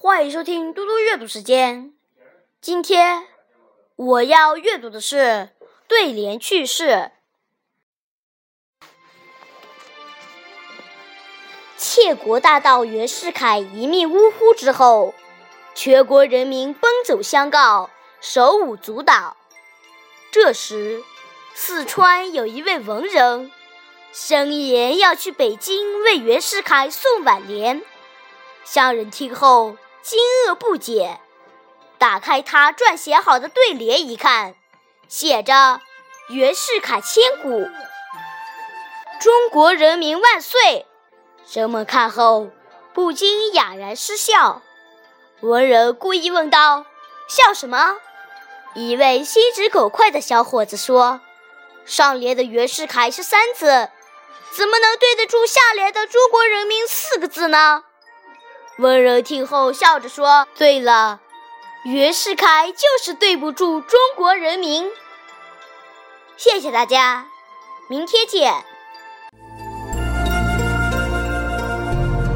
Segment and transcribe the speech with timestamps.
[0.00, 1.92] 欢迎收听嘟嘟阅读时间。
[2.60, 3.26] 今天
[3.96, 5.50] 我要阅读的是
[5.88, 7.10] 对联趣事。
[11.76, 15.14] 窃国大盗袁世凯一命呜呼之后，
[15.74, 17.90] 全国人民奔走相告，
[18.20, 19.36] 手舞足蹈。
[20.30, 21.02] 这时，
[21.54, 23.50] 四川有一位文人，
[24.12, 27.82] 声言要去北京为袁世凯送挽联。
[28.64, 31.20] 乡人听后惊愕不解，
[31.98, 34.54] 打开他撰写好的对联一看，
[35.08, 35.80] 写着
[36.30, 37.68] “袁世凯千古，
[39.20, 40.86] 中国人民万岁”。
[41.52, 42.50] 人们看后
[42.92, 44.62] 不禁哑然失笑。
[45.40, 46.84] 文人故意问道
[47.28, 47.96] ：“笑什么？”
[48.74, 51.20] 一位心直口快的小伙子说
[51.84, 53.88] ：“上联的袁世凯是三字，
[54.56, 57.84] 怎么能对得住下联的中国人民四个字呢？”
[58.78, 61.20] 文人听后笑着说：“对了，
[61.84, 64.90] 袁世凯就是对不住中国人民。”
[66.38, 67.26] 谢谢大家，
[67.88, 68.64] 明天见。